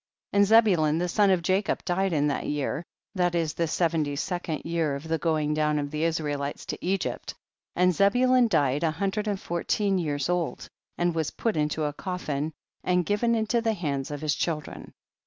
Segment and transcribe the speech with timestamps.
[0.33, 0.37] 3.
[0.39, 4.63] And Zebulun the son of Jacob died in that year, that is the seventy second
[4.65, 7.35] year of the going down of the Israelites to Egypt,
[7.75, 10.67] and Zebulun died a hundred and fourteen years old,
[10.97, 12.51] and was put into a coffin
[12.83, 14.91] and given into the hands of his children.